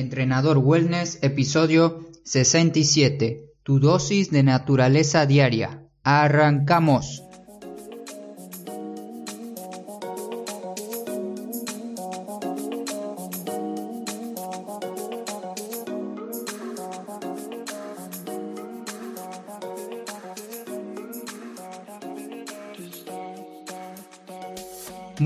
Entrenador 0.00 0.56
Wellness, 0.56 1.18
episodio 1.20 2.06
67. 2.24 3.52
Tu 3.62 3.78
dosis 3.80 4.30
de 4.30 4.42
naturaleza 4.42 5.26
diaria. 5.26 5.90
Arrancamos. 6.02 7.22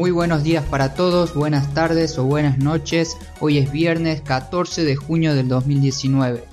Muy 0.04 0.10
buenos 0.10 0.44
días 0.44 0.66
para 0.66 0.92
todos, 0.92 1.32
buenas 1.34 1.72
tardes 1.72 2.18
o 2.18 2.24
buenas 2.24 2.58
noches. 2.58 3.16
Hoy 3.40 3.56
es 3.56 3.72
viernes 3.72 4.20
14 4.20 4.84
de 4.84 4.96
junio 4.96 5.34
del 5.34 5.48
2019. 5.48 6.44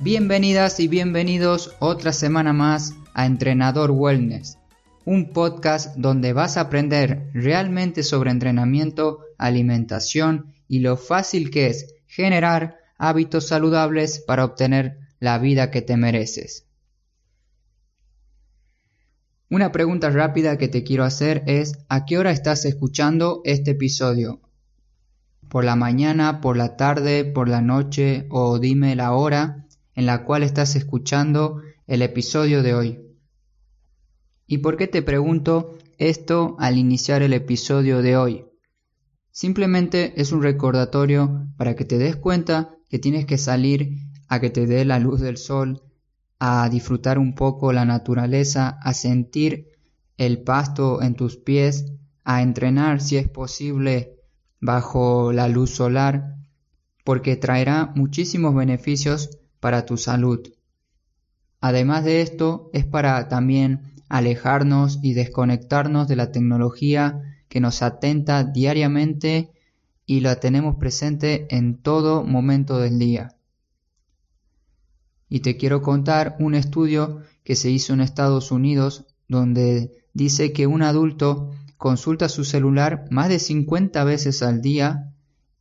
Bienvenidas 0.00 0.80
y 0.80 0.88
bienvenidos 0.88 1.74
otra 1.80 2.14
semana 2.14 2.54
más 2.54 2.94
a 3.12 3.26
Entrenador 3.26 3.90
Wellness, 3.90 4.56
un 5.04 5.34
podcast 5.34 5.96
donde 5.96 6.32
vas 6.32 6.56
a 6.56 6.62
aprender 6.62 7.28
realmente 7.34 8.02
sobre 8.02 8.30
entrenamiento, 8.30 9.20
alimentación 9.36 10.54
y 10.66 10.78
lo 10.78 10.96
fácil 10.96 11.50
que 11.50 11.66
es 11.66 11.94
generar 12.06 12.78
hábitos 12.96 13.48
saludables 13.48 14.24
para 14.26 14.46
obtener 14.46 14.96
la 15.20 15.36
vida 15.36 15.70
que 15.70 15.82
te 15.82 15.98
mereces. 15.98 16.64
Una 19.50 19.72
pregunta 19.72 20.08
rápida 20.08 20.56
que 20.56 20.68
te 20.68 20.84
quiero 20.84 21.04
hacer 21.04 21.42
es 21.46 21.74
¿a 21.88 22.06
qué 22.06 22.16
hora 22.16 22.30
estás 22.30 22.64
escuchando 22.64 23.42
este 23.44 23.72
episodio? 23.72 24.40
¿Por 25.50 25.64
la 25.64 25.76
mañana, 25.76 26.40
por 26.40 26.56
la 26.56 26.76
tarde, 26.76 27.24
por 27.26 27.48
la 27.48 27.60
noche 27.60 28.26
o 28.30 28.58
dime 28.58 28.96
la 28.96 29.12
hora 29.12 29.66
en 29.94 30.06
la 30.06 30.24
cual 30.24 30.42
estás 30.42 30.76
escuchando 30.76 31.60
el 31.86 32.00
episodio 32.00 32.62
de 32.62 32.74
hoy? 32.74 33.00
¿Y 34.46 34.58
por 34.58 34.78
qué 34.78 34.88
te 34.88 35.02
pregunto 35.02 35.76
esto 35.98 36.56
al 36.58 36.78
iniciar 36.78 37.22
el 37.22 37.34
episodio 37.34 38.00
de 38.00 38.16
hoy? 38.16 38.46
Simplemente 39.30 40.20
es 40.20 40.32
un 40.32 40.42
recordatorio 40.42 41.48
para 41.58 41.76
que 41.76 41.84
te 41.84 41.98
des 41.98 42.16
cuenta 42.16 42.76
que 42.88 42.98
tienes 42.98 43.26
que 43.26 43.36
salir 43.36 43.98
a 44.28 44.40
que 44.40 44.48
te 44.48 44.66
dé 44.66 44.86
la 44.86 44.98
luz 44.98 45.20
del 45.20 45.36
sol 45.36 45.82
a 46.46 46.68
disfrutar 46.68 47.18
un 47.18 47.34
poco 47.34 47.72
la 47.72 47.86
naturaleza, 47.86 48.68
a 48.82 48.92
sentir 48.92 49.70
el 50.18 50.42
pasto 50.42 51.00
en 51.00 51.14
tus 51.14 51.38
pies, 51.38 51.86
a 52.22 52.42
entrenar 52.42 53.00
si 53.00 53.16
es 53.16 53.30
posible 53.30 54.18
bajo 54.60 55.32
la 55.32 55.48
luz 55.48 55.70
solar, 55.70 56.36
porque 57.02 57.36
traerá 57.36 57.92
muchísimos 57.94 58.54
beneficios 58.54 59.38
para 59.58 59.86
tu 59.86 59.96
salud. 59.96 60.52
Además 61.62 62.04
de 62.04 62.20
esto, 62.20 62.68
es 62.74 62.84
para 62.84 63.26
también 63.28 63.94
alejarnos 64.10 64.98
y 65.02 65.14
desconectarnos 65.14 66.08
de 66.08 66.16
la 66.16 66.30
tecnología 66.30 67.22
que 67.48 67.60
nos 67.60 67.80
atenta 67.80 68.44
diariamente 68.44 69.50
y 70.04 70.20
la 70.20 70.40
tenemos 70.40 70.76
presente 70.76 71.46
en 71.48 71.80
todo 71.80 72.22
momento 72.22 72.80
del 72.80 72.98
día. 72.98 73.34
Y 75.34 75.40
te 75.40 75.56
quiero 75.56 75.82
contar 75.82 76.36
un 76.38 76.54
estudio 76.54 77.22
que 77.42 77.56
se 77.56 77.68
hizo 77.68 77.92
en 77.92 78.00
Estados 78.00 78.52
Unidos 78.52 79.04
donde 79.26 79.90
dice 80.12 80.52
que 80.52 80.68
un 80.68 80.80
adulto 80.80 81.50
consulta 81.76 82.28
su 82.28 82.44
celular 82.44 83.06
más 83.10 83.30
de 83.30 83.40
50 83.40 84.04
veces 84.04 84.44
al 84.44 84.62
día 84.62 85.12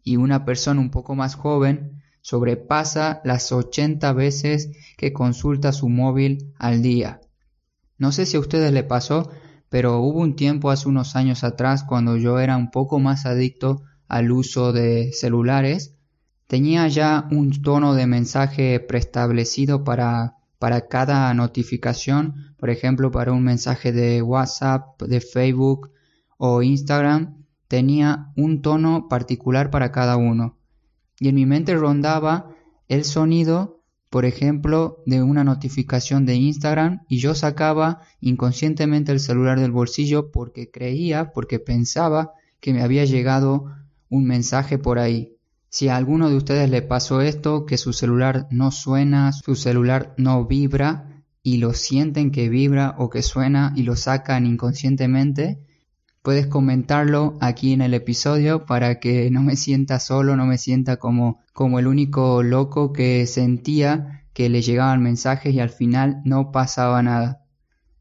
y 0.03 0.17
una 0.17 0.45
persona 0.45 0.79
un 0.79 0.91
poco 0.91 1.15
más 1.15 1.33
joven 1.33 2.03
sobrepasa 2.21 3.19
las 3.23 3.51
80 3.51 4.13
veces 4.13 4.69
que 4.95 5.11
consulta 5.11 5.71
su 5.71 5.89
móvil 5.89 6.53
al 6.59 6.83
día. 6.83 7.21
No 7.97 8.11
sé 8.11 8.27
si 8.27 8.37
a 8.37 8.41
ustedes 8.41 8.71
le 8.73 8.83
pasó, 8.83 9.31
pero 9.69 10.01
hubo 10.01 10.19
un 10.19 10.35
tiempo 10.35 10.69
hace 10.69 10.87
unos 10.87 11.15
años 11.15 11.43
atrás 11.43 11.83
cuando 11.83 12.15
yo 12.15 12.37
era 12.39 12.57
un 12.57 12.69
poco 12.69 12.99
más 12.99 13.25
adicto 13.25 13.81
al 14.07 14.31
uso 14.31 14.71
de 14.71 15.11
celulares 15.13 15.95
Tenía 16.47 16.87
ya 16.87 17.27
un 17.31 17.61
tono 17.61 17.93
de 17.93 18.07
mensaje 18.07 18.79
preestablecido 18.79 19.83
para, 19.83 20.37
para 20.59 20.87
cada 20.87 21.33
notificación, 21.33 22.55
por 22.57 22.69
ejemplo, 22.69 23.11
para 23.11 23.31
un 23.33 23.43
mensaje 23.43 23.91
de 23.91 24.21
WhatsApp, 24.21 25.01
de 25.01 25.21
Facebook 25.21 25.91
o 26.37 26.61
Instagram, 26.61 27.43
tenía 27.67 28.31
un 28.35 28.61
tono 28.61 29.07
particular 29.07 29.71
para 29.71 29.91
cada 29.91 30.17
uno. 30.17 30.57
Y 31.19 31.29
en 31.29 31.35
mi 31.35 31.45
mente 31.45 31.75
rondaba 31.75 32.49
el 32.87 33.03
sonido, 33.03 33.81
por 34.09 34.25
ejemplo, 34.25 35.01
de 35.05 35.23
una 35.23 35.43
notificación 35.43 36.25
de 36.25 36.35
Instagram 36.35 37.03
y 37.07 37.17
yo 37.17 37.33
sacaba 37.33 38.01
inconscientemente 38.19 39.11
el 39.11 39.19
celular 39.19 39.59
del 39.59 39.71
bolsillo 39.71 40.31
porque 40.31 40.69
creía, 40.69 41.31
porque 41.31 41.59
pensaba 41.59 42.33
que 42.59 42.73
me 42.73 42.83
había 42.83 43.05
llegado 43.05 43.71
un 44.09 44.25
mensaje 44.25 44.77
por 44.77 44.99
ahí. 44.99 45.32
Si 45.73 45.89
a 45.89 45.95
alguno 45.95 46.29
de 46.29 46.35
ustedes 46.35 46.69
le 46.69 46.83
pasó 46.83 47.21
esto, 47.21 47.65
que 47.65 47.79
su 47.79 47.93
celular 47.93 48.47
no 48.51 48.69
suena, 48.69 49.33
su 49.33 49.55
celular 49.55 50.13
no 50.17 50.45
vibra 50.45 51.23
y 51.41 51.57
lo 51.57 51.73
sienten 51.73 52.29
que 52.29 52.47
vibra 52.47 52.93
o 52.99 53.09
que 53.09 53.23
suena 53.23 53.73
y 53.75 53.81
lo 53.81 53.95
sacan 53.95 54.45
inconscientemente, 54.45 55.65
puedes 56.21 56.45
comentarlo 56.45 57.39
aquí 57.41 57.73
en 57.73 57.81
el 57.81 57.95
episodio 57.95 58.67
para 58.67 58.99
que 58.99 59.31
no 59.31 59.41
me 59.41 59.55
sienta 59.55 59.99
solo, 59.99 60.35
no 60.35 60.45
me 60.45 60.59
sienta 60.59 60.97
como, 60.97 61.41
el 61.79 61.87
único 61.87 62.43
loco 62.43 62.93
que 62.93 63.25
sentía 63.25 64.27
que 64.33 64.49
le 64.49 64.61
llegaban 64.61 65.01
mensajes 65.01 65.55
y 65.55 65.59
al 65.59 65.71
final 65.71 66.21
no 66.23 66.51
pasaba 66.51 67.01
nada. 67.01 67.47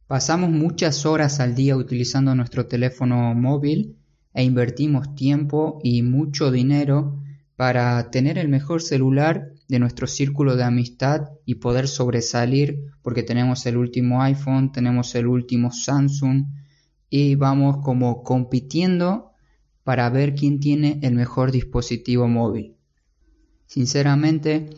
Pasamos 0.06 0.50
muchas 0.50 1.06
horas 1.06 1.40
al 1.40 1.54
día 1.54 1.74
utilizando 1.74 2.34
nuestro 2.34 2.66
teléfono 2.66 3.34
móvil 3.34 3.96
e 4.34 4.44
invertimos 4.44 5.14
tiempo 5.14 5.78
y 5.82 6.02
mucho 6.02 6.50
dinero 6.50 7.21
para 7.56 8.10
tener 8.10 8.38
el 8.38 8.48
mejor 8.48 8.82
celular 8.82 9.52
de 9.68 9.78
nuestro 9.78 10.06
círculo 10.06 10.56
de 10.56 10.64
amistad 10.64 11.28
y 11.44 11.56
poder 11.56 11.88
sobresalir 11.88 12.92
porque 13.02 13.22
tenemos 13.22 13.66
el 13.66 13.76
último 13.76 14.22
iPhone, 14.22 14.72
tenemos 14.72 15.14
el 15.14 15.26
último 15.26 15.70
Samsung 15.70 16.46
y 17.08 17.34
vamos 17.34 17.78
como 17.84 18.22
compitiendo 18.22 19.32
para 19.84 20.08
ver 20.10 20.34
quién 20.34 20.60
tiene 20.60 20.98
el 21.02 21.14
mejor 21.14 21.52
dispositivo 21.52 22.28
móvil. 22.28 22.76
Sinceramente, 23.66 24.70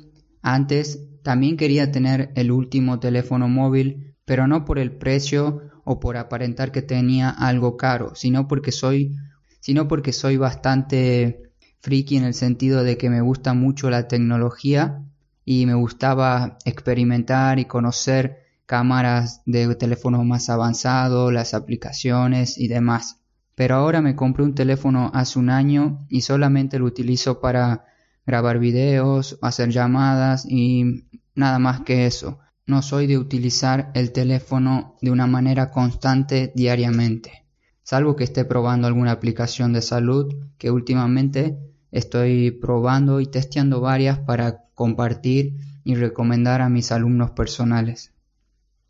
antes 0.43 1.01
también 1.23 1.57
quería 1.57 1.91
tener 1.91 2.33
el 2.35 2.51
último 2.51 3.01
teléfono 3.01 3.49
móvil, 3.49 4.15
pero 4.25 4.47
no 4.47 4.65
por 4.65 4.79
el 4.79 4.93
precio 4.93 5.63
o 5.85 6.01
por 6.01 6.17
aparentar 6.17 6.73
que 6.73 6.83
tenía 6.83 7.31
algo 7.31 7.77
caro, 7.77 8.15
sino 8.15 8.49
porque 8.49 8.73
soy 8.73 9.17
sino 9.61 9.89
porque 9.89 10.13
soy 10.13 10.37
bastante 10.37 11.44
friki 11.85 12.17
en 12.17 12.25
el 12.25 12.33
sentido 12.33 12.83
de 12.83 12.97
que 12.97 13.11
me 13.11 13.21
gusta 13.21 13.53
mucho 13.53 13.91
la 13.91 14.09
tecnología 14.09 15.03
y 15.45 15.67
me 15.67 15.75
gustaba 15.75 16.57
experimentar 16.65 17.59
y 17.59 17.67
conocer 17.67 18.39
cámaras 18.65 19.43
de 19.45 19.75
teléfonos 19.75 20.25
más 20.25 20.49
avanzados, 20.49 21.31
las 21.31 21.53
aplicaciones 21.53 22.57
y 22.57 22.69
demás. 22.69 23.21
Pero 23.55 23.75
ahora 23.75 24.01
me 24.01 24.17
compré 24.17 24.45
un 24.45 24.55
teléfono 24.55 25.11
hace 25.13 25.39
un 25.39 25.51
año 25.51 26.07
y 26.09 26.23
solamente 26.23 26.79
lo 26.79 26.87
utilizo 26.87 27.39
para 27.39 27.85
grabar 28.25 28.59
videos, 28.59 29.39
hacer 29.43 29.69
llamadas 29.69 30.47
y 30.49 31.05
nada 31.35 31.59
más 31.59 31.83
que 31.83 32.07
eso. 32.07 32.39
No 32.67 32.81
soy 32.81 33.07
de 33.07 33.19
utilizar 33.19 33.91
el 33.93 34.11
teléfono 34.13 34.97
de 35.03 35.11
una 35.11 35.27
manera 35.27 35.71
constante 35.71 36.51
diariamente, 36.57 37.45
salvo 37.83 38.17
que 38.17 38.25
esté 38.25 38.47
probando 38.47 38.87
alguna 38.87 39.13
aplicación 39.13 39.75
de 39.75 39.83
salud 39.83 40.35
que 40.57 40.71
últimamente 40.71 41.59
Estoy 41.95 42.51
probando 42.51 43.21
y 43.21 43.27
testeando 43.27 43.81
varias 43.81 44.19
para 44.19 44.65
compartir 44.75 45.55
y 45.85 45.95
recomendar 45.95 46.61
a 46.61 46.69
mis 46.69 46.91
alumnos 46.91 47.31
personales. 47.31 48.13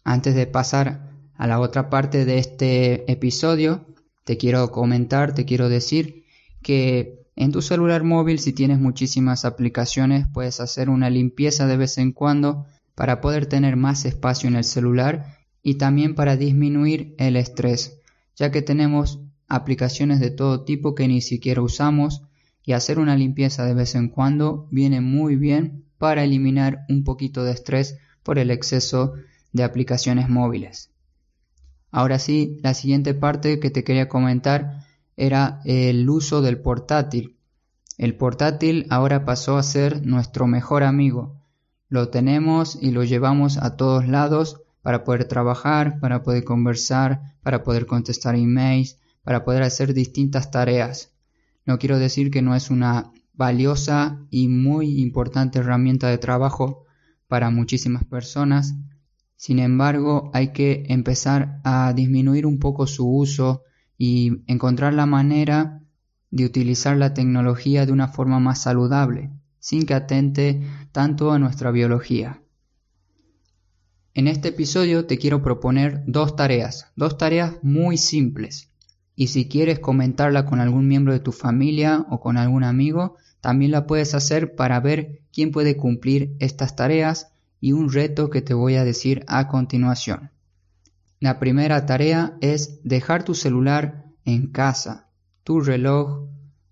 Antes 0.04 0.34
de 0.34 0.46
pasar 0.46 1.10
a 1.34 1.46
la 1.46 1.60
otra 1.60 1.90
parte 1.90 2.24
de 2.24 2.38
este 2.38 3.12
episodio, 3.12 3.84
te 4.24 4.38
quiero 4.38 4.70
comentar, 4.70 5.34
te 5.34 5.44
quiero 5.44 5.68
decir 5.68 6.24
que 6.62 7.26
en 7.36 7.52
tu 7.52 7.60
celular 7.60 8.04
móvil 8.04 8.38
si 8.38 8.54
tienes 8.54 8.80
muchísimas 8.80 9.44
aplicaciones 9.44 10.26
puedes 10.32 10.58
hacer 10.60 10.88
una 10.88 11.10
limpieza 11.10 11.66
de 11.66 11.76
vez 11.76 11.98
en 11.98 12.10
cuando 12.10 12.64
para 12.94 13.20
poder 13.20 13.44
tener 13.44 13.76
más 13.76 14.06
espacio 14.06 14.48
en 14.48 14.56
el 14.56 14.64
celular 14.64 15.36
y 15.62 15.74
también 15.74 16.14
para 16.14 16.38
disminuir 16.38 17.14
el 17.18 17.36
estrés, 17.36 18.00
ya 18.34 18.50
que 18.50 18.62
tenemos 18.62 19.20
aplicaciones 19.46 20.20
de 20.20 20.30
todo 20.30 20.64
tipo 20.64 20.94
que 20.94 21.06
ni 21.06 21.20
siquiera 21.20 21.60
usamos 21.60 22.22
y 22.64 22.72
hacer 22.72 22.98
una 22.98 23.16
limpieza 23.16 23.64
de 23.64 23.74
vez 23.74 23.94
en 23.94 24.08
cuando 24.08 24.66
viene 24.70 25.00
muy 25.00 25.36
bien 25.36 25.84
para 25.98 26.24
eliminar 26.24 26.84
un 26.88 27.04
poquito 27.04 27.44
de 27.44 27.52
estrés 27.52 27.98
por 28.22 28.38
el 28.38 28.50
exceso 28.50 29.14
de 29.52 29.64
aplicaciones 29.64 30.28
móviles. 30.28 30.90
Ahora 31.90 32.18
sí, 32.18 32.58
la 32.62 32.74
siguiente 32.74 33.14
parte 33.14 33.60
que 33.60 33.70
te 33.70 33.84
quería 33.84 34.08
comentar 34.08 34.84
era 35.16 35.60
el 35.64 36.08
uso 36.10 36.42
del 36.42 36.58
portátil. 36.58 37.36
El 37.98 38.16
portátil 38.16 38.86
ahora 38.90 39.24
pasó 39.24 39.56
a 39.56 39.62
ser 39.62 40.04
nuestro 40.04 40.48
mejor 40.48 40.82
amigo. 40.82 41.40
Lo 41.88 42.08
tenemos 42.08 42.76
y 42.80 42.90
lo 42.90 43.04
llevamos 43.04 43.58
a 43.58 43.76
todos 43.76 44.08
lados 44.08 44.62
para 44.82 45.04
poder 45.04 45.26
trabajar, 45.26 46.00
para 46.00 46.22
poder 46.22 46.42
conversar, 46.42 47.36
para 47.42 47.62
poder 47.62 47.86
contestar 47.86 48.34
emails, 48.34 48.98
para 49.22 49.44
poder 49.44 49.62
hacer 49.62 49.94
distintas 49.94 50.50
tareas. 50.50 51.13
No 51.66 51.78
quiero 51.78 51.98
decir 51.98 52.30
que 52.30 52.42
no 52.42 52.54
es 52.54 52.70
una 52.70 53.10
valiosa 53.32 54.20
y 54.30 54.48
muy 54.48 55.00
importante 55.00 55.58
herramienta 55.58 56.08
de 56.08 56.18
trabajo 56.18 56.84
para 57.26 57.50
muchísimas 57.50 58.04
personas. 58.04 58.74
Sin 59.36 59.58
embargo, 59.58 60.30
hay 60.34 60.52
que 60.52 60.84
empezar 60.88 61.60
a 61.64 61.92
disminuir 61.92 62.46
un 62.46 62.58
poco 62.58 62.86
su 62.86 63.08
uso 63.08 63.62
y 63.98 64.42
encontrar 64.46 64.94
la 64.94 65.06
manera 65.06 65.82
de 66.30 66.44
utilizar 66.44 66.96
la 66.96 67.14
tecnología 67.14 67.86
de 67.86 67.92
una 67.92 68.08
forma 68.08 68.40
más 68.40 68.62
saludable, 68.62 69.30
sin 69.58 69.86
que 69.86 69.94
atente 69.94 70.62
tanto 70.92 71.32
a 71.32 71.38
nuestra 71.38 71.70
biología. 71.70 72.42
En 74.14 74.28
este 74.28 74.48
episodio 74.48 75.06
te 75.06 75.18
quiero 75.18 75.42
proponer 75.42 76.02
dos 76.06 76.36
tareas, 76.36 76.92
dos 76.94 77.18
tareas 77.18 77.54
muy 77.62 77.96
simples. 77.96 78.70
Y 79.16 79.28
si 79.28 79.48
quieres 79.48 79.78
comentarla 79.78 80.44
con 80.44 80.60
algún 80.60 80.88
miembro 80.88 81.12
de 81.12 81.20
tu 81.20 81.32
familia 81.32 82.06
o 82.10 82.20
con 82.20 82.36
algún 82.36 82.64
amigo, 82.64 83.16
también 83.40 83.70
la 83.70 83.86
puedes 83.86 84.14
hacer 84.14 84.54
para 84.54 84.80
ver 84.80 85.20
quién 85.32 85.52
puede 85.52 85.76
cumplir 85.76 86.34
estas 86.38 86.76
tareas 86.76 87.28
y 87.60 87.72
un 87.72 87.92
reto 87.92 88.30
que 88.30 88.42
te 88.42 88.54
voy 88.54 88.74
a 88.74 88.84
decir 88.84 89.24
a 89.28 89.48
continuación. 89.48 90.30
La 91.20 91.38
primera 91.38 91.86
tarea 91.86 92.36
es 92.40 92.80
dejar 92.82 93.22
tu 93.22 93.34
celular 93.34 94.04
en 94.24 94.48
casa, 94.48 95.08
tu 95.44 95.60
reloj, 95.60 96.28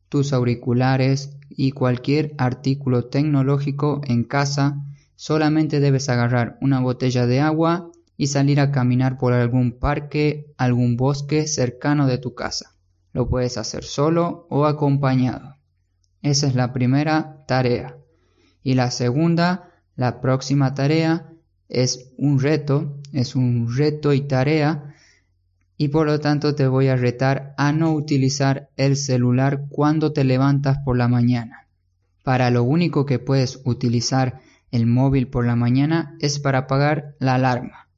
tus 0.09 0.33
auriculares 0.33 1.37
y 1.49 1.73
cualquier 1.73 2.35
artículo 2.39 3.06
tecnológico 3.06 4.00
en 4.05 4.25
casa. 4.25 4.85
Solamente 5.17 5.79
debes 5.79 6.09
agarrar 6.09 6.59
una 6.61 6.81
botella 6.81 7.27
de 7.27 7.41
agua 7.41 7.92
y 8.22 8.28
salir 8.28 8.60
a 8.60 8.70
caminar 8.70 9.19
por 9.19 9.32
algún 9.32 9.80
parque, 9.80 10.54
algún 10.56 10.96
bosque 10.96 11.48
cercano 11.48 12.06
de 12.06 12.19
tu 12.19 12.36
casa. 12.36 12.76
Lo 13.12 13.28
puedes 13.28 13.58
hacer 13.58 13.82
solo 13.82 14.46
o 14.48 14.64
acompañado. 14.66 15.56
Esa 16.22 16.46
es 16.46 16.54
la 16.54 16.72
primera 16.72 17.44
tarea. 17.48 17.96
Y 18.62 18.74
la 18.74 18.92
segunda, 18.92 19.72
la 19.96 20.20
próxima 20.20 20.72
tarea, 20.72 21.32
es 21.69 22.12
un 22.16 22.38
reto, 22.38 22.96
es 23.12 23.34
un 23.34 23.66
reto 23.76 24.12
y 24.12 24.20
tarea 24.20 24.94
y 25.76 25.88
por 25.88 26.06
lo 26.06 26.20
tanto 26.20 26.54
te 26.54 26.69
voy 26.69 26.86
a 26.86 26.94
retar 26.94 27.56
a 27.58 27.72
no 27.72 27.92
utilizar 27.92 28.69
el 28.76 28.94
celular 28.94 29.66
cuando 29.69 30.12
te 30.12 30.22
levantas 30.22 30.78
por 30.84 30.96
la 30.96 31.08
mañana. 31.08 31.66
Para 32.22 32.52
lo 32.52 32.62
único 32.62 33.04
que 33.04 33.19
puedes 33.19 33.60
utilizar 33.64 34.38
el 34.70 34.86
móvil 34.86 35.26
por 35.26 35.44
la 35.44 35.56
mañana 35.56 36.16
es 36.20 36.38
para 36.38 36.58
apagar 36.58 37.16
la 37.19 37.34
alarma. 37.34 37.88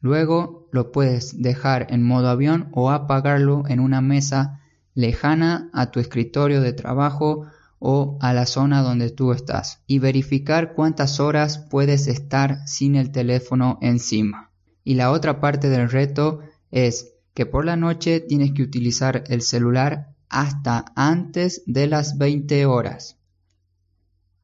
Luego 0.00 0.68
lo 0.72 0.92
puedes 0.92 1.42
dejar 1.42 1.86
en 1.90 2.02
modo 2.02 2.28
avión 2.28 2.68
o 2.72 2.90
apagarlo 2.90 3.64
en 3.68 3.80
una 3.80 4.00
mesa 4.00 4.60
lejana 4.94 5.70
a 5.72 5.90
tu 5.90 6.00
escritorio 6.00 6.62
de 6.62 6.72
trabajo 6.72 7.46
o 7.78 8.18
a 8.20 8.32
la 8.32 8.46
zona 8.46 8.82
donde 8.82 9.10
tú 9.10 9.32
estás 9.32 9.82
y 9.86 9.98
verificar 9.98 10.74
cuántas 10.74 11.20
horas 11.20 11.58
puedes 11.58 12.06
estar 12.06 12.66
sin 12.66 12.96
el 12.96 13.10
teléfono 13.10 13.78
encima. 13.82 14.50
Y 14.84 14.94
la 14.94 15.10
otra 15.10 15.40
parte 15.40 15.68
del 15.68 15.90
reto 15.90 16.40
es 16.70 17.14
que 17.34 17.46
por 17.46 17.64
la 17.64 17.76
noche 17.76 18.20
tienes 18.20 18.52
que 18.52 18.62
utilizar 18.62 19.24
el 19.28 19.42
celular 19.42 20.14
hasta 20.28 20.92
antes 20.94 21.62
de 21.66 21.86
las 21.86 22.18
20 22.18 22.66
horas. 22.66 23.18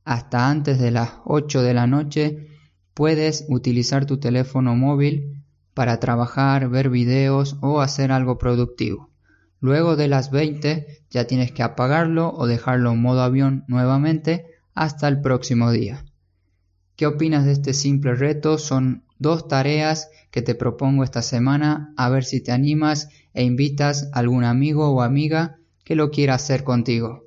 Hasta 0.05 0.49
antes 0.49 0.79
de 0.79 0.91
las 0.91 1.11
8 1.25 1.63
de 1.63 1.75
la 1.75 1.87
noche 1.87 2.49
puedes 2.95 3.45
utilizar 3.49 4.07
tu 4.07 4.19
teléfono 4.19 4.75
móvil 4.77 5.36
para 5.77 6.01
trabajar, 6.01 6.71
ver 6.71 6.89
videos 6.89 7.59
o 7.61 7.83
hacer 7.83 8.11
algo 8.11 8.39
productivo. 8.39 9.11
Luego 9.61 9.95
de 9.95 10.09
las 10.09 10.31
20 10.31 11.03
ya 11.11 11.27
tienes 11.27 11.53
que 11.53 11.63
apagarlo 11.63 12.33
o 12.33 12.47
dejarlo 12.47 12.93
en 12.93 13.03
modo 13.03 13.21
avión 13.21 13.63
nuevamente 13.69 14.47
hasta 14.75 15.07
el 15.07 15.21
próximo 15.21 15.71
día. 15.71 16.07
¿Qué 16.97 17.07
opinas 17.07 17.45
de 17.45 17.53
este 17.53 17.75
simple 17.75 18.15
reto? 18.15 18.57
Son 18.57 19.05
dos 19.19 19.49
tareas 19.49 20.09
que 20.31 20.41
te 20.41 20.55
propongo 20.55 21.05
esta 21.05 21.21
semana 21.21 21.93
a 21.99 22.09
ver 22.09 22.25
si 22.25 22.43
te 22.43 22.53
animas 22.53 23.11
e 23.35 23.45
invitas 23.45 24.09
a 24.15 24.21
algún 24.21 24.45
amigo 24.45 24.89
o 24.89 25.03
amiga 25.03 25.59
que 25.85 25.95
lo 25.95 26.11
quiera 26.11 26.37
hacer 26.37 26.65
contigo. 26.65 27.27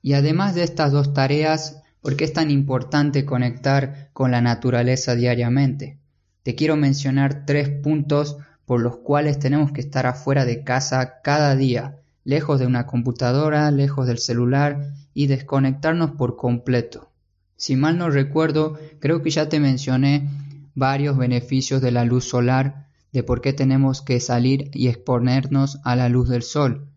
Y 0.00 0.14
además 0.14 0.54
de 0.54 0.62
estas 0.62 0.90
dos 0.90 1.12
tareas, 1.12 1.82
¿por 2.00 2.16
qué 2.16 2.24
es 2.24 2.32
tan 2.32 2.50
importante 2.50 3.26
conectar 3.26 4.08
con 4.14 4.30
la 4.30 4.40
naturaleza 4.40 5.14
diariamente? 5.14 5.98
Te 6.42 6.54
quiero 6.54 6.76
mencionar 6.76 7.44
tres 7.46 7.68
puntos 7.68 8.36
por 8.66 8.80
los 8.80 8.96
cuales 8.96 9.38
tenemos 9.38 9.72
que 9.72 9.80
estar 9.80 10.06
afuera 10.06 10.44
de 10.44 10.64
casa 10.64 11.20
cada 11.22 11.54
día, 11.54 11.98
lejos 12.24 12.58
de 12.58 12.66
una 12.66 12.86
computadora, 12.86 13.70
lejos 13.70 14.06
del 14.06 14.18
celular 14.18 14.92
y 15.14 15.26
desconectarnos 15.26 16.12
por 16.12 16.36
completo. 16.36 17.10
Si 17.56 17.76
mal 17.76 17.98
no 17.98 18.10
recuerdo, 18.10 18.78
creo 18.98 19.22
que 19.22 19.30
ya 19.30 19.48
te 19.48 19.60
mencioné 19.60 20.28
varios 20.74 21.16
beneficios 21.16 21.80
de 21.80 21.92
la 21.92 22.04
luz 22.04 22.28
solar, 22.28 22.88
de 23.12 23.22
por 23.22 23.40
qué 23.40 23.52
tenemos 23.52 24.00
que 24.02 24.18
salir 24.20 24.70
y 24.72 24.88
exponernos 24.88 25.78
a 25.84 25.94
la 25.96 26.08
luz 26.08 26.28
del 26.28 26.42
sol. 26.42 26.88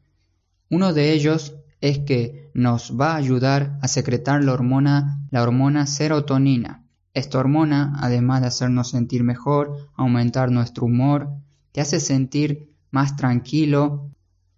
Uno 0.70 0.94
de 0.94 1.12
ellos 1.12 1.56
es 1.82 2.00
que 2.00 2.50
nos 2.54 3.00
va 3.00 3.12
a 3.12 3.18
ayudar 3.18 3.78
a 3.82 3.88
secretar 3.88 4.44
la 4.44 4.54
hormona, 4.54 5.28
la 5.30 5.44
hormona 5.44 5.86
serotonina. 5.86 6.85
Esta 7.16 7.40
hormona, 7.40 7.94
además 8.02 8.42
de 8.42 8.48
hacernos 8.48 8.90
sentir 8.90 9.24
mejor, 9.24 9.90
aumentar 9.96 10.52
nuestro 10.52 10.86
humor, 10.86 11.30
te 11.72 11.80
hace 11.80 12.02
sentir 12.02 12.76
más 12.92 13.16
tranquilo 13.16 14.12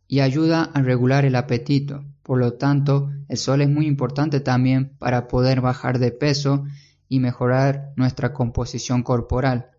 y 0.08 0.22
ayuda 0.22 0.64
a 0.64 0.82
regular 0.82 1.24
el 1.24 1.36
apetito. 1.36 2.04
Por 2.24 2.40
lo 2.40 2.54
tanto, 2.54 3.12
el 3.28 3.38
sol 3.38 3.62
es 3.62 3.70
muy 3.70 3.86
importante 3.86 4.40
también 4.40 4.98
para 4.98 5.28
poder 5.28 5.62
bajar 5.62 6.00
de 6.00 6.12
peso 6.12 6.66
y 7.08 7.20
mejorar 7.20 7.94
nuestra 7.96 8.34
composición 8.34 9.04
corporal. 9.04 9.70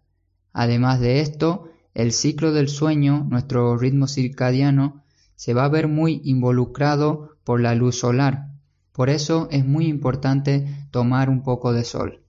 Además 0.52 1.00
de 1.00 1.20
esto, 1.20 1.68
el 1.94 2.12
ciclo 2.12 2.52
del 2.52 2.68
sueño, 2.68 3.26
nuestro 3.28 3.76
ritmo 3.76 4.06
circadiano, 4.06 5.02
se 5.34 5.52
va 5.52 5.64
a 5.64 5.68
ver 5.68 5.88
muy 5.88 6.20
involucrado 6.22 7.36
por 7.42 7.60
la 7.60 7.74
luz 7.74 7.98
solar. 7.98 8.52
Por 8.92 9.10
eso 9.10 9.48
es 9.50 9.66
muy 9.66 9.86
importante 9.88 10.86
tomar 10.92 11.28
un 11.28 11.42
poco 11.42 11.72
de 11.72 11.82
sol. 11.82 12.22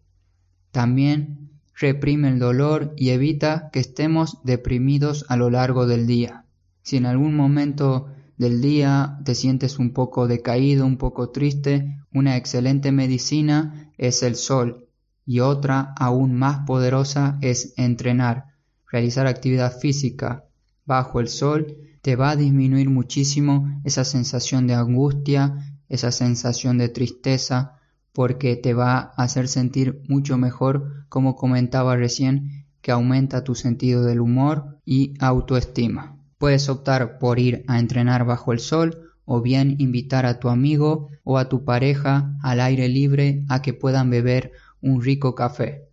También 0.72 1.50
reprime 1.76 2.30
el 2.30 2.40
dolor 2.40 2.94
y 2.98 3.10
evita 3.10 3.70
que 3.72 3.80
estemos 3.80 4.40
deprimidos 4.44 5.26
a 5.30 5.38
lo 5.38 5.50
largo 5.50 5.88
del 5.88 6.08
día. 6.08 6.46
Si 6.82 6.98
en 6.98 7.06
algún 7.06 7.36
momento 7.36 8.08
del 8.38 8.62
día 8.62 9.20
te 9.26 9.36
sientes 9.36 9.80
un 9.80 9.94
poco 9.94 10.28
decaído, 10.28 10.86
un 10.86 10.98
poco 10.98 11.30
triste, 11.30 12.00
una 12.14 12.38
excelente 12.38 12.92
medicina 12.92 13.92
es 13.98 14.24
el 14.24 14.36
sol 14.36 14.88
y 15.26 15.42
otra 15.42 15.94
aún 15.98 16.36
más 16.36 16.66
poderosa 16.66 17.38
es 17.42 17.74
entrenar. 17.78 18.46
Realizar 18.92 19.28
actividad 19.28 19.78
física 19.78 20.46
bajo 20.86 21.20
el 21.20 21.28
sol 21.28 21.78
te 22.02 22.16
va 22.16 22.32
a 22.32 22.36
disminuir 22.36 22.90
muchísimo 22.90 23.82
esa 23.84 24.06
sensación 24.06 24.68
de 24.68 24.74
angustia, 24.74 25.78
esa 25.90 26.12
sensación 26.12 26.78
de 26.78 26.90
tristeza, 26.90 27.79
porque 28.20 28.58
te 28.58 28.74
va 28.74 29.14
a 29.16 29.24
hacer 29.24 29.48
sentir 29.48 30.04
mucho 30.10 30.38
mejor, 30.38 31.06
como 31.08 31.38
comentaba 31.38 31.96
recién, 31.96 32.66
que 32.82 32.92
aumenta 32.92 33.46
tu 33.46 33.56
sentido 33.56 34.04
del 34.04 34.20
humor 34.20 34.78
y 34.84 35.14
autoestima. 35.22 36.18
Puedes 36.38 36.68
optar 36.68 37.18
por 37.18 37.40
ir 37.40 37.64
a 37.70 37.80
entrenar 37.80 38.26
bajo 38.26 38.52
el 38.52 38.60
sol 38.60 39.14
o 39.24 39.42
bien 39.42 39.78
invitar 39.80 40.26
a 40.26 40.38
tu 40.38 40.50
amigo 40.50 41.08
o 41.24 41.38
a 41.38 41.48
tu 41.48 41.64
pareja 41.64 42.36
al 42.44 42.60
aire 42.60 42.90
libre 42.90 43.46
a 43.48 43.62
que 43.62 43.74
puedan 43.74 44.10
beber 44.10 44.52
un 44.82 45.02
rico 45.02 45.34
café. 45.34 45.88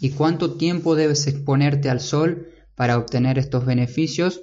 ¿Y 0.00 0.10
cuánto 0.10 0.58
tiempo 0.58 0.96
debes 0.96 1.26
exponerte 1.28 1.88
al 1.88 2.00
sol 2.00 2.48
para 2.74 2.98
obtener 2.98 3.38
estos 3.38 3.64
beneficios? 3.64 4.42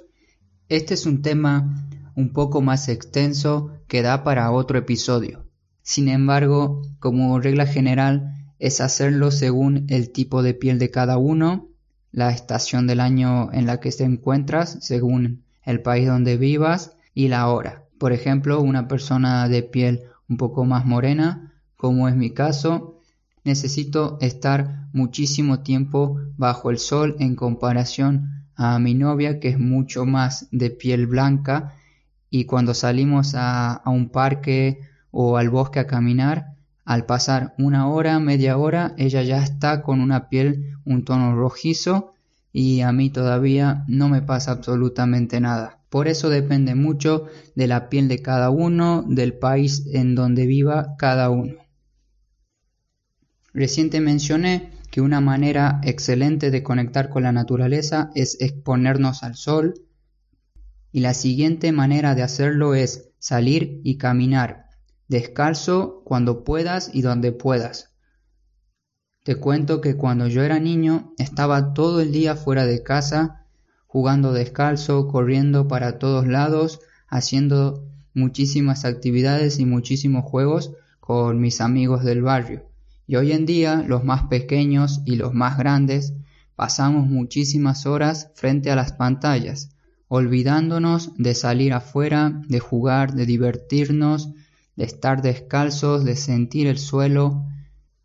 Este 0.68 0.94
es 0.94 1.06
un 1.06 1.22
tema 1.22 1.88
un 2.16 2.32
poco 2.32 2.62
más 2.62 2.88
extenso 2.88 3.70
que 3.86 4.02
da 4.02 4.24
para 4.24 4.50
otro 4.50 4.76
episodio. 4.76 5.47
Sin 5.88 6.08
embargo, 6.08 6.82
como 6.98 7.40
regla 7.40 7.64
general, 7.64 8.52
es 8.58 8.82
hacerlo 8.82 9.30
según 9.30 9.86
el 9.88 10.12
tipo 10.12 10.42
de 10.42 10.52
piel 10.52 10.78
de 10.78 10.90
cada 10.90 11.16
uno, 11.16 11.70
la 12.12 12.30
estación 12.30 12.86
del 12.86 13.00
año 13.00 13.50
en 13.54 13.64
la 13.64 13.80
que 13.80 13.90
te 13.90 14.04
encuentras, 14.04 14.76
según 14.82 15.44
el 15.64 15.80
país 15.80 16.06
donde 16.06 16.36
vivas 16.36 16.94
y 17.14 17.28
la 17.28 17.48
hora. 17.48 17.84
Por 17.96 18.12
ejemplo, 18.12 18.60
una 18.60 18.86
persona 18.86 19.48
de 19.48 19.62
piel 19.62 20.02
un 20.28 20.36
poco 20.36 20.66
más 20.66 20.84
morena, 20.84 21.54
como 21.78 22.06
es 22.06 22.14
mi 22.14 22.34
caso, 22.34 23.00
necesito 23.42 24.18
estar 24.20 24.90
muchísimo 24.92 25.60
tiempo 25.60 26.20
bajo 26.36 26.68
el 26.68 26.76
sol 26.76 27.16
en 27.18 27.34
comparación 27.34 28.44
a 28.56 28.78
mi 28.78 28.92
novia 28.92 29.40
que 29.40 29.48
es 29.48 29.58
mucho 29.58 30.04
más 30.04 30.48
de 30.50 30.68
piel 30.68 31.06
blanca 31.06 31.76
y 32.28 32.44
cuando 32.44 32.74
salimos 32.74 33.34
a, 33.34 33.72
a 33.72 33.88
un 33.88 34.10
parque 34.10 34.82
o 35.20 35.36
al 35.36 35.50
bosque 35.50 35.80
a 35.80 35.88
caminar, 35.88 36.54
al 36.84 37.04
pasar 37.04 37.52
una 37.58 37.88
hora, 37.88 38.20
media 38.20 38.56
hora, 38.56 38.94
ella 38.98 39.20
ya 39.24 39.42
está 39.42 39.82
con 39.82 40.00
una 40.00 40.28
piel 40.28 40.76
un 40.84 41.04
tono 41.04 41.34
rojizo 41.34 42.12
y 42.52 42.82
a 42.82 42.92
mí 42.92 43.10
todavía 43.10 43.84
no 43.88 44.08
me 44.08 44.22
pasa 44.22 44.52
absolutamente 44.52 45.40
nada. 45.40 45.80
Por 45.90 46.06
eso 46.06 46.30
depende 46.30 46.76
mucho 46.76 47.26
de 47.56 47.66
la 47.66 47.88
piel 47.88 48.06
de 48.06 48.22
cada 48.22 48.50
uno, 48.50 49.04
del 49.08 49.32
país 49.32 49.88
en 49.92 50.14
donde 50.14 50.46
viva 50.46 50.94
cada 50.98 51.30
uno. 51.30 51.56
Reciente 53.52 53.98
mencioné 53.98 54.70
que 54.92 55.00
una 55.00 55.20
manera 55.20 55.80
excelente 55.82 56.52
de 56.52 56.62
conectar 56.62 57.08
con 57.08 57.24
la 57.24 57.32
naturaleza 57.32 58.12
es 58.14 58.40
exponernos 58.40 59.24
al 59.24 59.34
sol 59.34 59.74
y 60.92 61.00
la 61.00 61.12
siguiente 61.12 61.72
manera 61.72 62.14
de 62.14 62.22
hacerlo 62.22 62.76
es 62.76 63.10
salir 63.18 63.80
y 63.82 63.96
caminar 63.96 64.67
descalzo 65.08 66.02
cuando 66.04 66.44
puedas 66.44 66.90
y 66.92 67.02
donde 67.02 67.32
puedas. 67.32 67.94
Te 69.24 69.36
cuento 69.36 69.80
que 69.80 69.96
cuando 69.96 70.28
yo 70.28 70.42
era 70.42 70.58
niño 70.58 71.12
estaba 71.18 71.74
todo 71.74 72.00
el 72.00 72.12
día 72.12 72.36
fuera 72.36 72.64
de 72.64 72.82
casa, 72.82 73.46
jugando 73.86 74.32
descalzo, 74.32 75.08
corriendo 75.08 75.66
para 75.68 75.98
todos 75.98 76.26
lados, 76.26 76.80
haciendo 77.08 77.84
muchísimas 78.14 78.84
actividades 78.84 79.58
y 79.58 79.66
muchísimos 79.66 80.24
juegos 80.24 80.72
con 81.00 81.40
mis 81.40 81.60
amigos 81.60 82.04
del 82.04 82.22
barrio. 82.22 82.68
Y 83.06 83.16
hoy 83.16 83.32
en 83.32 83.46
día 83.46 83.84
los 83.86 84.04
más 84.04 84.24
pequeños 84.24 85.00
y 85.06 85.16
los 85.16 85.32
más 85.32 85.56
grandes 85.56 86.14
pasamos 86.54 87.06
muchísimas 87.06 87.86
horas 87.86 88.30
frente 88.34 88.70
a 88.70 88.76
las 88.76 88.92
pantallas, 88.92 89.70
olvidándonos 90.08 91.12
de 91.16 91.34
salir 91.34 91.72
afuera, 91.72 92.42
de 92.48 92.60
jugar, 92.60 93.14
de 93.14 93.26
divertirnos, 93.26 94.30
de 94.78 94.84
estar 94.84 95.22
descalzos, 95.22 96.04
de 96.04 96.14
sentir 96.14 96.68
el 96.68 96.78
suelo 96.78 97.44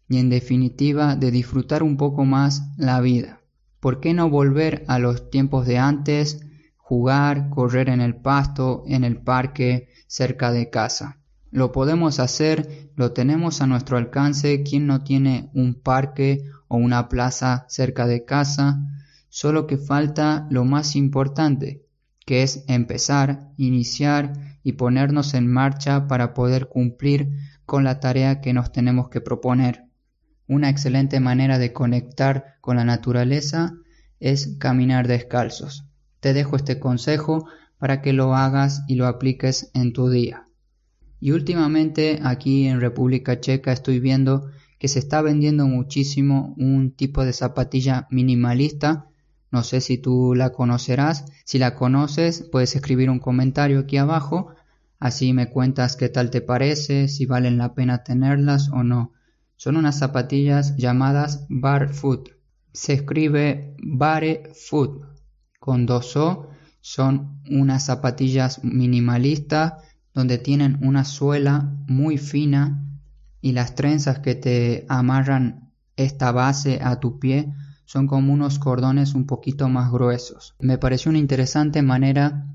y 0.09 0.17
en 0.17 0.31
definitiva 0.31 1.15
de 1.15 1.29
disfrutar 1.29 1.83
un 1.83 1.97
poco 1.97 2.25
más 2.25 2.63
la 2.77 2.99
vida. 2.99 3.41
¿Por 3.79 3.99
qué 3.99 4.15
no 4.15 4.27
volver 4.27 4.83
a 4.87 4.97
los 4.97 5.29
tiempos 5.29 5.67
de 5.67 5.77
antes, 5.77 6.43
jugar, 6.77 7.51
correr 7.51 7.89
en 7.89 8.01
el 8.01 8.15
pasto, 8.15 8.83
en 8.87 9.03
el 9.03 9.17
parque, 9.17 9.89
cerca 10.07 10.51
de 10.51 10.71
casa? 10.71 11.19
Lo 11.51 11.71
podemos 11.71 12.19
hacer, 12.19 12.89
lo 12.95 13.11
tenemos 13.11 13.61
a 13.61 13.67
nuestro 13.67 13.97
alcance. 13.97 14.63
¿Quién 14.63 14.87
no 14.87 15.03
tiene 15.03 15.51
un 15.53 15.75
parque 15.75 16.43
o 16.67 16.77
una 16.77 17.07
plaza 17.07 17.67
cerca 17.69 18.07
de 18.07 18.25
casa? 18.25 18.81
Solo 19.29 19.67
que 19.67 19.77
falta 19.77 20.47
lo 20.49 20.65
más 20.65 20.95
importante, 20.95 21.85
que 22.25 22.41
es 22.41 22.63
empezar, 22.67 23.51
iniciar 23.57 24.52
y 24.63 24.73
ponernos 24.73 25.33
en 25.33 25.47
marcha 25.47 26.07
para 26.07 26.33
poder 26.33 26.67
cumplir 26.67 27.29
con 27.65 27.83
la 27.83 27.99
tarea 27.99 28.41
que 28.41 28.53
nos 28.53 28.71
tenemos 28.71 29.09
que 29.09 29.21
proponer. 29.21 29.83
Una 30.47 30.69
excelente 30.69 31.19
manera 31.19 31.59
de 31.59 31.73
conectar 31.73 32.55
con 32.61 32.77
la 32.77 32.85
naturaleza 32.85 33.73
es 34.19 34.55
caminar 34.59 35.07
descalzos. 35.07 35.85
Te 36.19 36.33
dejo 36.33 36.55
este 36.55 36.79
consejo 36.79 37.47
para 37.77 38.01
que 38.01 38.13
lo 38.13 38.35
hagas 38.35 38.83
y 38.87 38.95
lo 38.95 39.07
apliques 39.07 39.69
en 39.73 39.91
tu 39.91 40.09
día. 40.09 40.45
Y 41.19 41.31
últimamente 41.31 42.19
aquí 42.23 42.67
en 42.67 42.81
República 42.81 43.39
Checa 43.39 43.71
estoy 43.71 43.99
viendo 43.99 44.49
que 44.79 44.89
se 44.89 44.99
está 44.99 45.21
vendiendo 45.21 45.65
muchísimo 45.67 46.53
un 46.57 46.91
tipo 46.91 47.23
de 47.23 47.31
zapatilla 47.31 48.07
minimalista. 48.11 49.07
No 49.53 49.61
sé 49.61 49.81
si 49.81 49.99
tú 49.99 50.33
la 50.33 50.49
conocerás. 50.49 51.25
Si 51.45 51.59
la 51.59 51.75
conoces, 51.75 52.41
puedes 52.41 52.75
escribir 52.75 53.11
un 53.11 53.19
comentario 53.19 53.81
aquí 53.81 53.97
abajo. 53.97 54.47
Así 54.99 55.31
me 55.31 55.51
cuentas 55.51 55.95
qué 55.95 56.09
tal 56.09 56.31
te 56.31 56.41
parece, 56.41 57.07
si 57.07 57.27
valen 57.27 57.59
la 57.59 57.75
pena 57.75 58.03
tenerlas 58.03 58.69
o 58.69 58.81
no. 58.81 59.11
Son 59.55 59.77
unas 59.77 59.99
zapatillas 59.99 60.75
llamadas 60.77 61.45
Barefoot. 61.49 62.29
Se 62.73 62.93
escribe 62.93 63.75
Barefoot 63.77 65.05
con 65.59 65.85
dos 65.85 66.17
O. 66.17 66.49
Son 66.81 67.39
unas 67.47 67.85
zapatillas 67.85 68.63
minimalistas 68.63 69.73
donde 70.15 70.39
tienen 70.39 70.79
una 70.81 71.05
suela 71.05 71.75
muy 71.87 72.17
fina 72.17 72.83
y 73.39 73.51
las 73.51 73.75
trenzas 73.75 74.17
que 74.17 74.33
te 74.33 74.87
amarran 74.89 75.71
esta 75.95 76.31
base 76.31 76.79
a 76.81 76.99
tu 76.99 77.19
pie 77.19 77.53
son 77.93 78.07
como 78.07 78.33
unos 78.33 78.57
cordones 78.57 79.13
un 79.13 79.27
poquito 79.27 79.69
más 79.69 79.91
gruesos. 79.91 80.55
Me 80.59 80.79
pareció 80.79 81.11
una 81.11 81.19
interesante 81.19 81.83
manera 81.83 82.47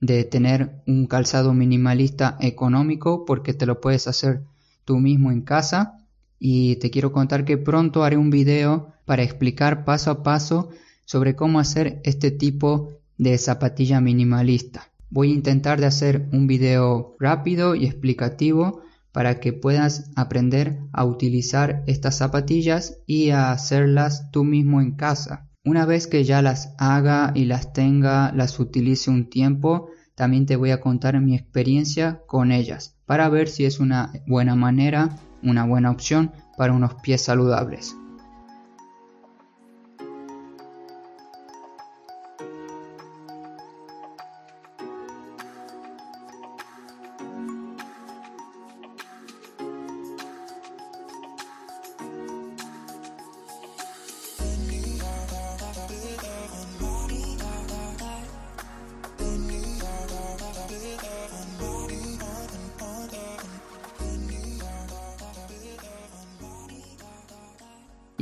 de 0.00 0.22
tener 0.22 0.80
un 0.86 1.08
calzado 1.08 1.54
minimalista 1.54 2.36
económico 2.40 3.24
porque 3.24 3.52
te 3.52 3.66
lo 3.66 3.80
puedes 3.80 4.06
hacer 4.06 4.44
tú 4.84 4.98
mismo 4.98 5.32
en 5.32 5.42
casa 5.42 6.06
y 6.38 6.76
te 6.76 6.92
quiero 6.92 7.10
contar 7.10 7.44
que 7.44 7.58
pronto 7.58 8.04
haré 8.04 8.16
un 8.16 8.30
video 8.30 8.92
para 9.06 9.24
explicar 9.24 9.84
paso 9.84 10.12
a 10.12 10.22
paso 10.22 10.68
sobre 11.04 11.34
cómo 11.34 11.58
hacer 11.58 12.00
este 12.04 12.30
tipo 12.30 12.92
de 13.18 13.38
zapatilla 13.38 14.00
minimalista. 14.00 14.92
Voy 15.10 15.32
a 15.32 15.34
intentar 15.34 15.80
de 15.80 15.86
hacer 15.86 16.28
un 16.30 16.46
video 16.46 17.16
rápido 17.18 17.74
y 17.74 17.86
explicativo 17.86 18.82
para 19.16 19.40
que 19.40 19.54
puedas 19.54 20.10
aprender 20.14 20.78
a 20.92 21.06
utilizar 21.06 21.82
estas 21.86 22.18
zapatillas 22.18 22.98
y 23.06 23.30
a 23.30 23.50
hacerlas 23.50 24.30
tú 24.30 24.44
mismo 24.44 24.82
en 24.82 24.94
casa. 24.94 25.48
Una 25.64 25.86
vez 25.86 26.06
que 26.06 26.22
ya 26.24 26.42
las 26.42 26.74
haga 26.76 27.32
y 27.34 27.46
las 27.46 27.72
tenga, 27.72 28.30
las 28.32 28.60
utilice 28.60 29.10
un 29.10 29.30
tiempo, 29.30 29.88
también 30.14 30.44
te 30.44 30.56
voy 30.56 30.70
a 30.70 30.82
contar 30.82 31.18
mi 31.18 31.34
experiencia 31.34 32.20
con 32.26 32.52
ellas 32.52 32.98
para 33.06 33.30
ver 33.30 33.48
si 33.48 33.64
es 33.64 33.80
una 33.80 34.12
buena 34.26 34.54
manera, 34.54 35.16
una 35.42 35.64
buena 35.64 35.90
opción 35.90 36.32
para 36.58 36.74
unos 36.74 36.96
pies 36.96 37.22
saludables. 37.22 37.96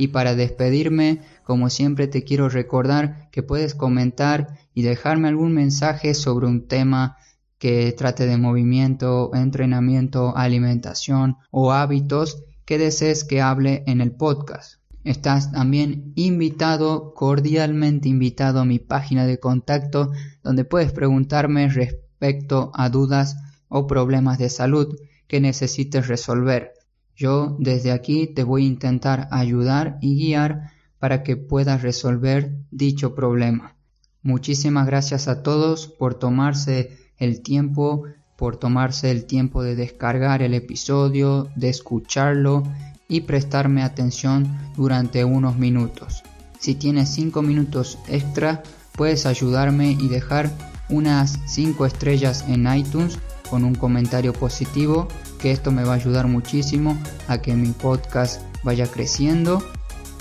Y 0.05 0.09
para 0.09 0.35
despedirme, 0.35 1.21
como 1.43 1.71
siempre 1.71 2.07
te 2.07 2.23
quiero 2.23 2.47
recordar 2.47 3.27
que 3.31 3.41
puedes 3.41 3.73
comentar 3.73 4.59
y 4.75 4.83
dejarme 4.83 5.29
algún 5.29 5.51
mensaje 5.51 6.13
sobre 6.13 6.45
un 6.45 6.67
tema 6.67 7.17
que 7.57 7.91
trate 7.91 8.27
de 8.27 8.37
movimiento, 8.37 9.31
entrenamiento, 9.33 10.37
alimentación 10.37 11.37
o 11.49 11.71
hábitos 11.71 12.43
que 12.65 12.77
desees 12.77 13.23
que 13.23 13.41
hable 13.41 13.83
en 13.87 13.99
el 13.99 14.11
podcast. 14.11 14.75
Estás 15.03 15.51
también 15.51 16.13
invitado, 16.13 17.15
cordialmente 17.15 18.07
invitado 18.07 18.59
a 18.59 18.65
mi 18.65 18.77
página 18.77 19.25
de 19.25 19.39
contacto 19.39 20.11
donde 20.43 20.65
puedes 20.65 20.91
preguntarme 20.91 21.67
respecto 21.67 22.69
a 22.75 22.89
dudas 22.89 23.37
o 23.69 23.87
problemas 23.87 24.37
de 24.37 24.51
salud 24.51 24.99
que 25.27 25.41
necesites 25.41 26.07
resolver. 26.07 26.74
Yo 27.15 27.55
desde 27.59 27.91
aquí 27.91 28.27
te 28.27 28.43
voy 28.43 28.63
a 28.63 28.67
intentar 28.67 29.27
ayudar 29.31 29.97
y 30.01 30.15
guiar 30.15 30.71
para 30.99 31.23
que 31.23 31.37
puedas 31.37 31.81
resolver 31.81 32.55
dicho 32.71 33.15
problema. 33.15 33.75
Muchísimas 34.21 34.87
gracias 34.87 35.27
a 35.27 35.43
todos 35.43 35.87
por 35.87 36.15
tomarse 36.15 36.97
el 37.17 37.41
tiempo, 37.41 38.03
por 38.37 38.57
tomarse 38.57 39.11
el 39.11 39.25
tiempo 39.25 39.63
de 39.63 39.75
descargar 39.75 40.41
el 40.41 40.53
episodio, 40.53 41.47
de 41.55 41.69
escucharlo 41.69 42.63
y 43.07 43.21
prestarme 43.21 43.83
atención 43.83 44.57
durante 44.75 45.23
unos 45.23 45.57
minutos. 45.57 46.23
Si 46.59 46.73
tienes 46.73 47.09
5 47.09 47.41
minutos 47.43 47.99
extra, 48.07 48.63
puedes 48.93 49.25
ayudarme 49.25 49.91
y 49.91 50.07
dejar 50.07 50.49
unas 50.89 51.39
5 51.45 51.85
estrellas 51.85 52.43
en 52.47 52.67
iTunes 52.73 53.19
con 53.49 53.63
un 53.63 53.75
comentario 53.75 54.33
positivo 54.33 55.07
que 55.45 55.51
esto 55.51 55.71
me 55.71 55.83
va 55.83 55.91
a 55.91 55.97
ayudar 55.97 56.25
muchísimo 56.25 56.97
a 57.27 57.37
que 57.37 57.53
mi 57.53 57.69
podcast 57.69 58.41
vaya 58.63 58.87
creciendo 58.87 59.61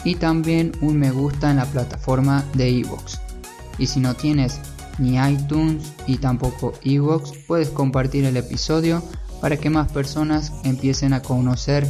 y 0.04 0.16
también 0.16 0.72
un 0.82 0.98
me 0.98 1.10
gusta 1.12 1.50
en 1.50 1.56
la 1.56 1.64
plataforma 1.64 2.44
de 2.52 2.68
Evox. 2.80 3.22
Y 3.78 3.86
si 3.86 4.00
no 4.00 4.12
tienes 4.12 4.60
ni 4.98 5.16
iTunes 5.16 5.94
y 6.06 6.18
tampoco 6.18 6.74
Evox, 6.84 7.32
puedes 7.46 7.70
compartir 7.70 8.26
el 8.26 8.36
episodio 8.36 9.02
para 9.40 9.56
que 9.56 9.70
más 9.70 9.90
personas 9.90 10.52
empiecen 10.62 11.14
a 11.14 11.22
conocer 11.22 11.88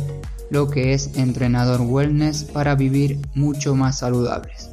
lo 0.48 0.70
que 0.70 0.92
es 0.92 1.16
entrenador 1.16 1.80
wellness 1.80 2.44
para 2.44 2.76
vivir 2.76 3.18
mucho 3.34 3.74
más 3.74 3.98
saludables. 3.98 4.70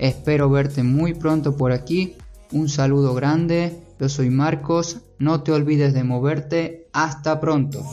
Espero 0.00 0.50
verte 0.50 0.82
muy 0.82 1.14
pronto 1.14 1.56
por 1.56 1.70
aquí. 1.70 2.16
Un 2.50 2.68
saludo 2.68 3.14
grande. 3.14 3.80
Yo 4.00 4.08
soy 4.08 4.30
Marcos. 4.30 4.98
No 5.20 5.42
te 5.42 5.52
olvides 5.52 5.92
de 5.92 6.02
moverte. 6.02 6.88
Hasta 6.94 7.40
pronto. 7.40 7.84